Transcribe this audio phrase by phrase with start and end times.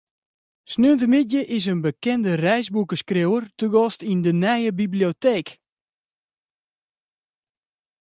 [0.71, 5.47] Sneontemiddei is in bekende reisboekeskriuwer te gast yn de nije biblioteek.